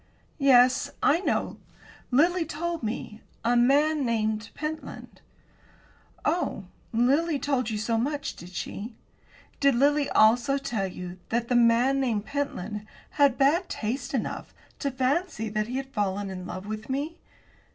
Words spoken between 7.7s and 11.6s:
so much, did she? Did Lily also tell you that the